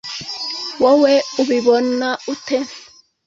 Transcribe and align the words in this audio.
Wowe 0.81 1.13
ubibona 1.41 2.09
ute 2.33 2.57